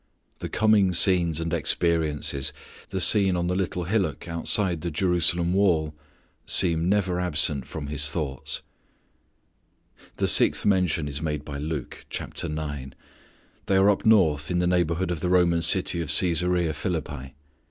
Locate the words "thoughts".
8.09-8.63